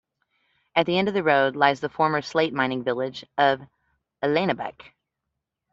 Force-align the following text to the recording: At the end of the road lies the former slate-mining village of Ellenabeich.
At 0.75 0.87
the 0.87 0.97
end 0.97 1.09
of 1.09 1.13
the 1.13 1.21
road 1.21 1.55
lies 1.55 1.79
the 1.79 1.87
former 1.87 2.23
slate-mining 2.23 2.83
village 2.83 3.23
of 3.37 3.61
Ellenabeich. 4.23 4.93